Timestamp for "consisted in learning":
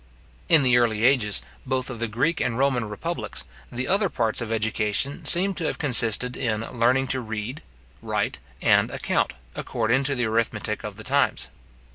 5.77-7.05